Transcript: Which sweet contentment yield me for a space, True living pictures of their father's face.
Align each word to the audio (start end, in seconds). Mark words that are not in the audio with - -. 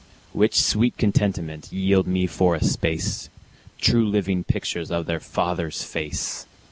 Which 0.33 0.59
sweet 0.59 0.97
contentment 0.97 1.71
yield 1.71 2.07
me 2.07 2.25
for 2.25 2.55
a 2.55 2.63
space, 2.63 3.29
True 3.79 4.03
living 4.09 4.43
pictures 4.43 4.89
of 4.89 5.05
their 5.05 5.19
father's 5.19 5.83
face. 5.83 6.47